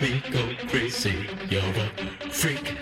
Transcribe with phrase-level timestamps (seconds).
[0.00, 1.28] me go crazy.
[1.48, 2.76] You're a freak.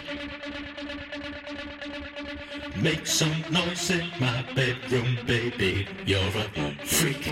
[2.77, 5.87] Make some noise in my bedroom, baby.
[6.07, 7.25] You're a freak.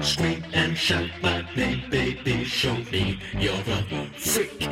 [0.00, 2.44] Scream and shout my name, baby.
[2.44, 4.68] Show me you're a freak.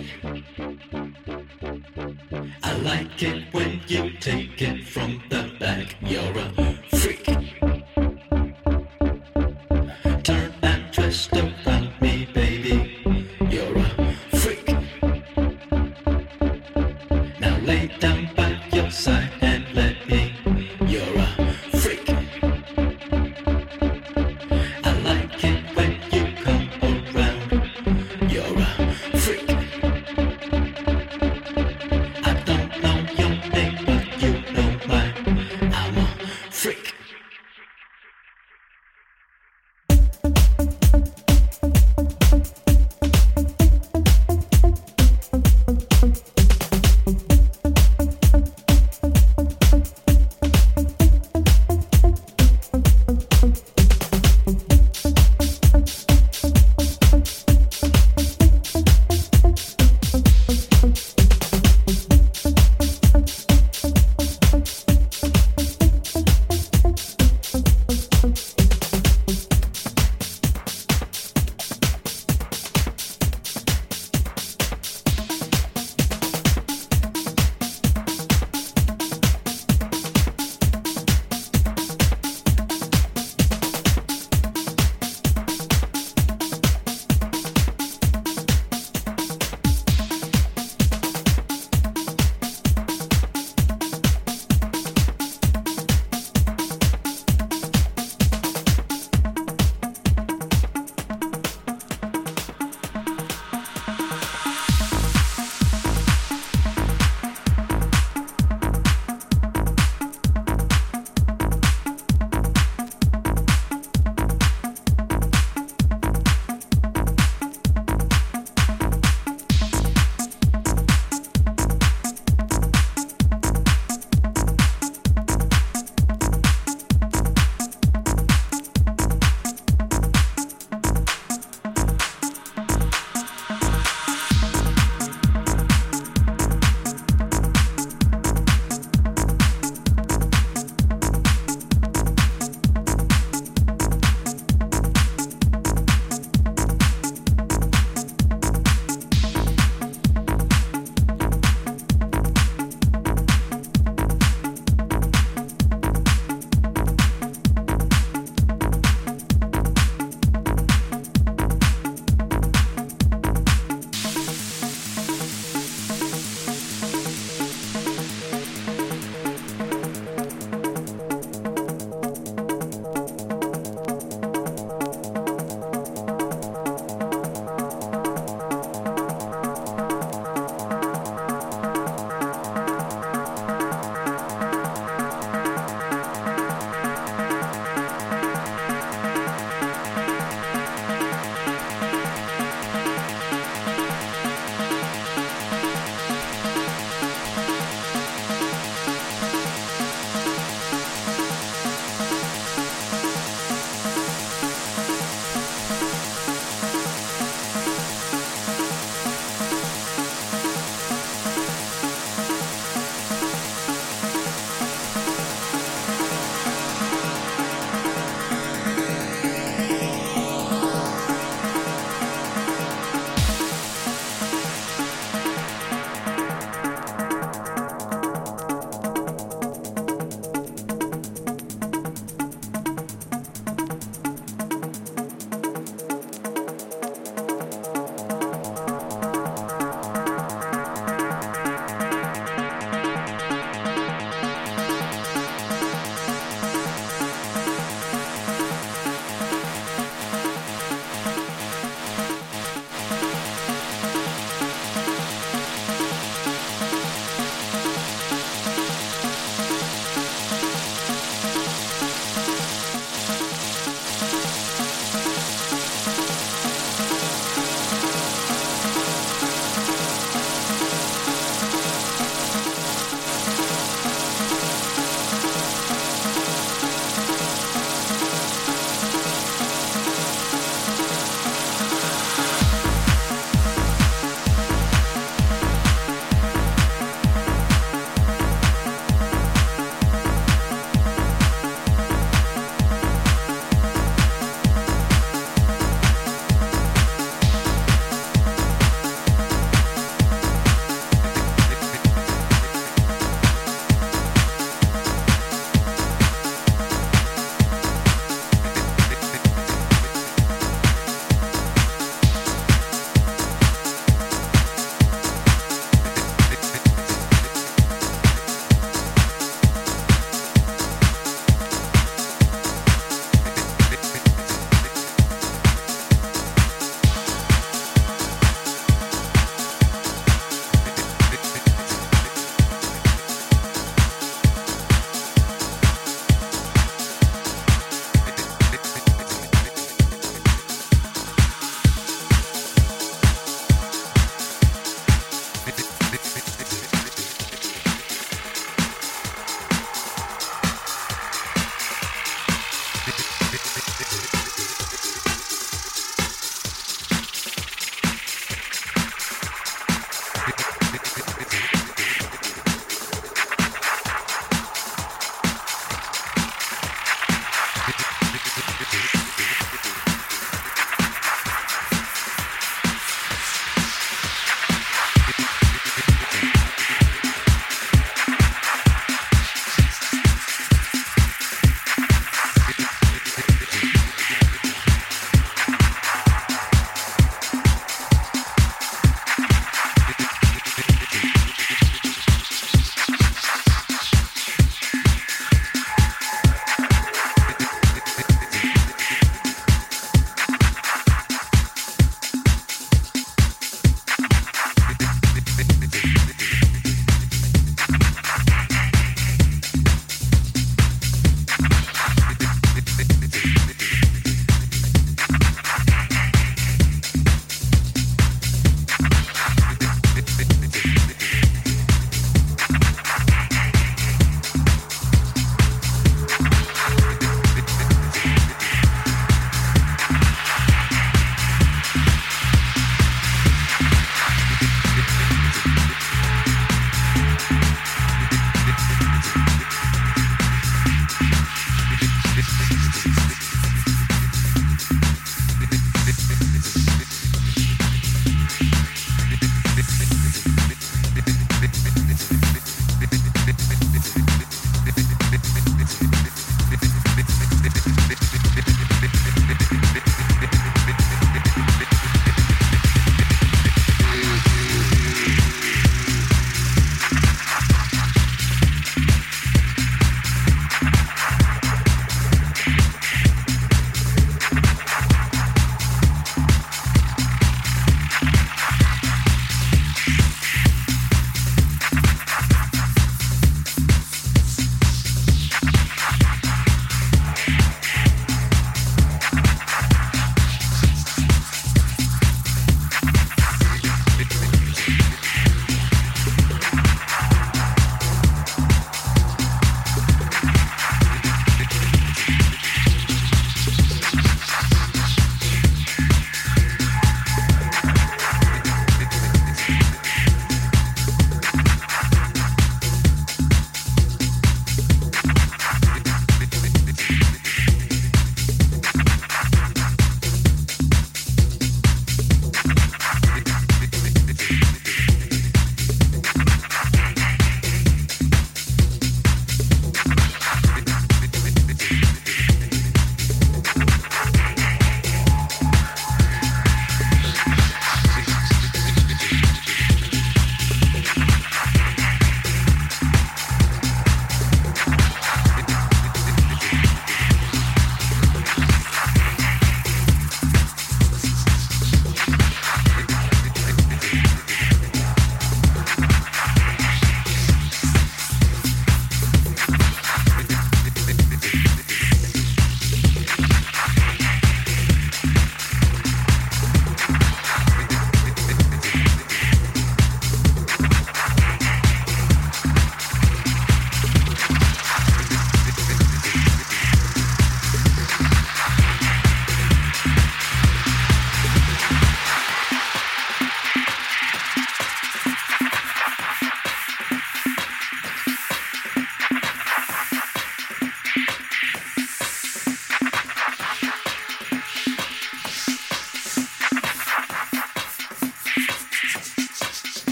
[2.63, 5.97] I like it when you take it from the back.
[6.01, 7.66] You're a freak.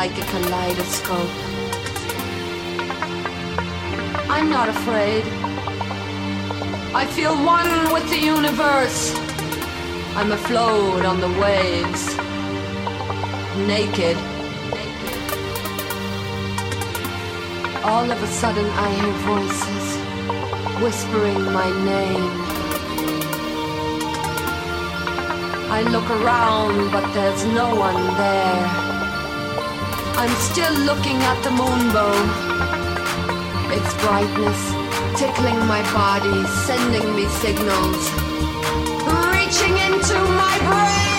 [0.00, 1.34] Like a kaleidoscope.
[4.34, 5.24] I'm not afraid.
[7.02, 9.14] I feel one with the universe.
[10.18, 12.02] I'm afloat on the waves,
[13.72, 14.16] naked.
[17.84, 19.86] All of a sudden, I hear voices
[20.82, 22.32] whispering my name.
[25.76, 28.79] I look around, but there's no one there.
[30.22, 32.12] I'm still looking at the moonbow.
[33.72, 34.60] Its brightness
[35.18, 38.04] tickling my body, sending me signals,
[39.32, 41.09] reaching into my brain.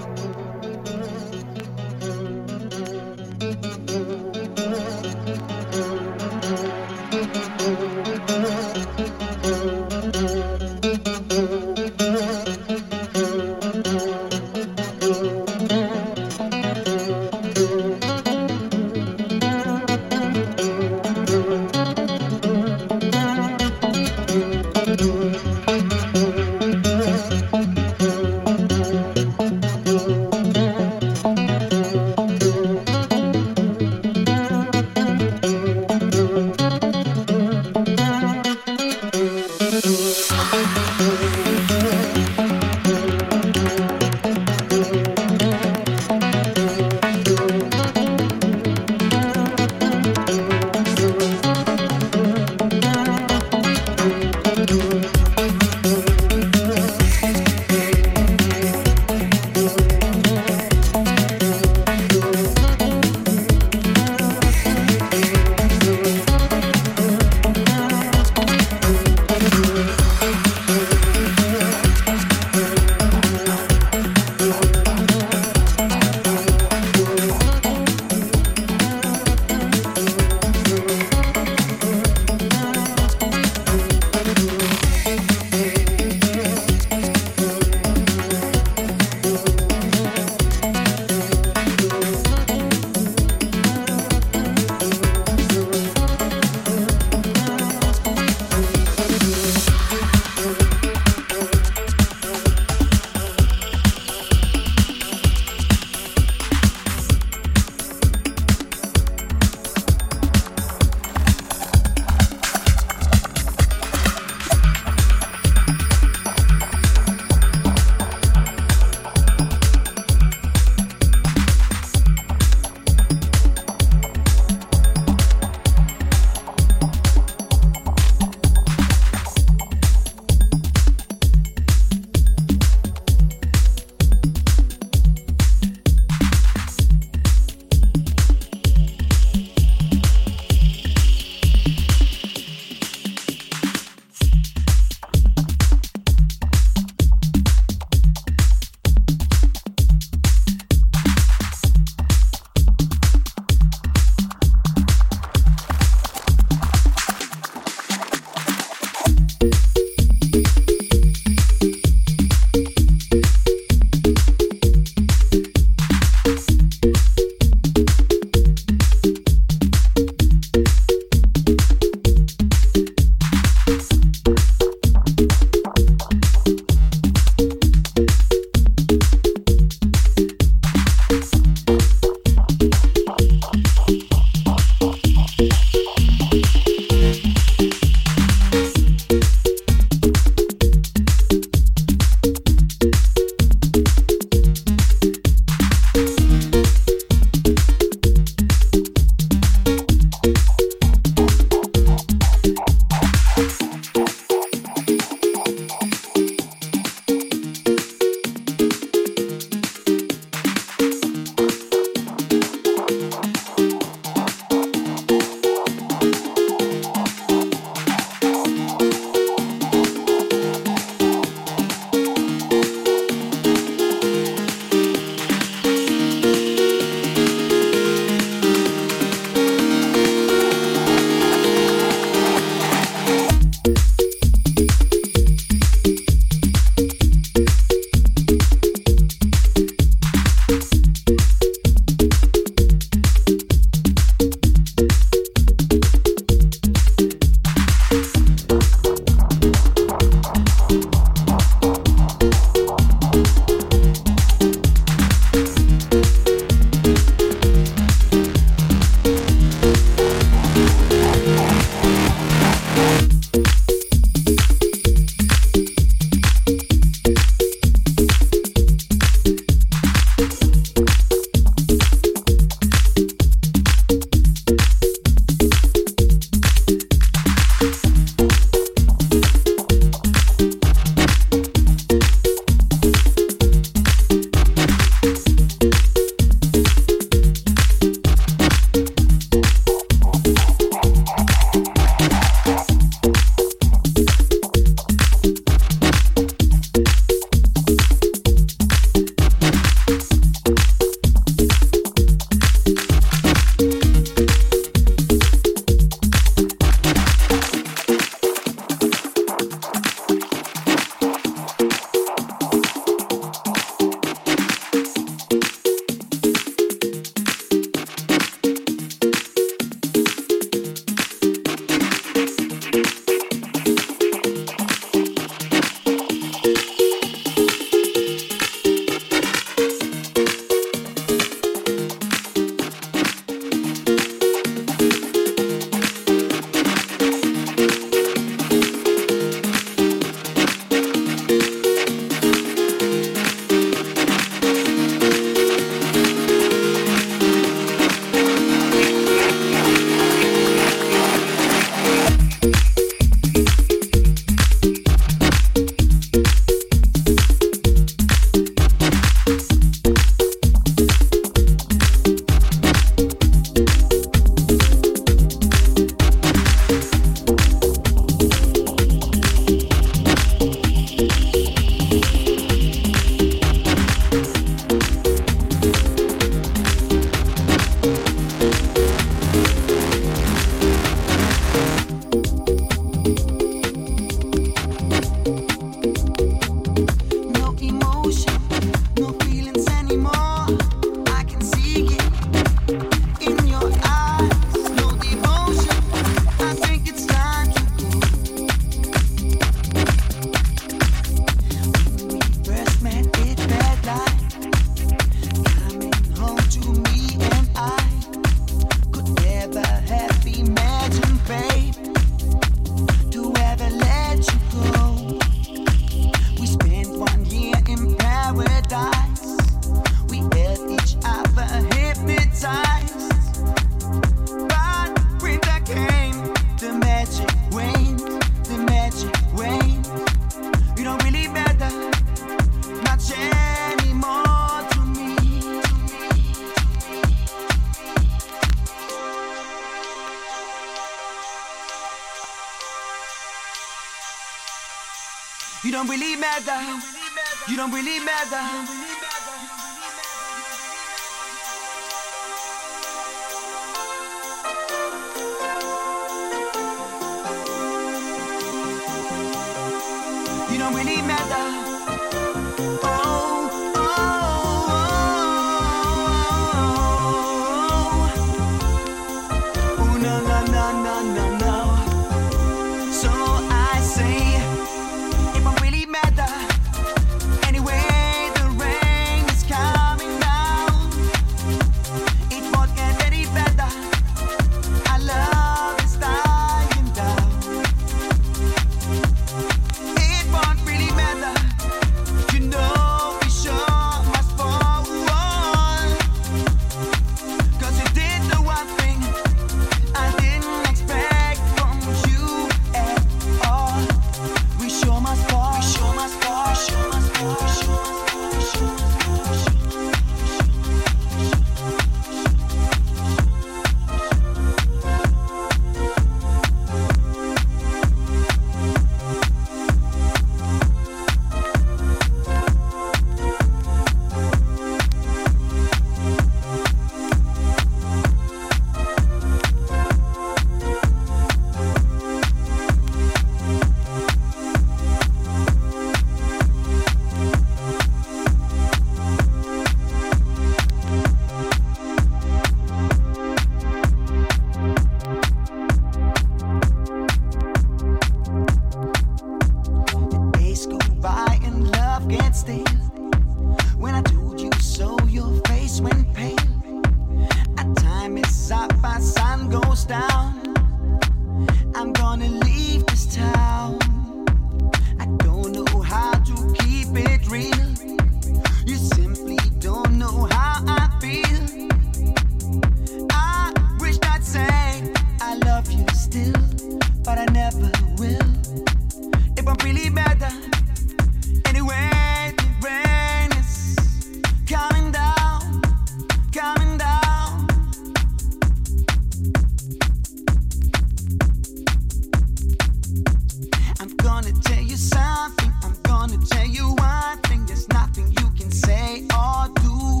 [594.22, 595.52] gonna tell you something.
[595.62, 597.44] I'm gonna tell you one thing.
[597.44, 600.00] There's nothing you can say or do.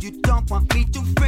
[0.00, 1.00] You don't want me to.
[1.20, 1.27] Fail.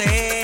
[0.00, 0.39] say